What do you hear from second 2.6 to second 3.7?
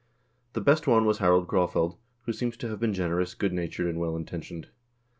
have been generous, good